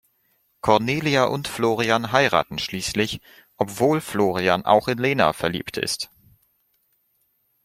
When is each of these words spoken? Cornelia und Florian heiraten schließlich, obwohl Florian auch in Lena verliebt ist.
Cornelia 0.61 1.25
und 1.25 1.47
Florian 1.47 2.11
heiraten 2.11 2.57
schließlich, 2.57 3.21
obwohl 3.57 4.01
Florian 4.01 4.65
auch 4.65 4.87
in 4.87 4.97
Lena 4.97 5.31
verliebt 5.31 5.77
ist. 5.77 6.09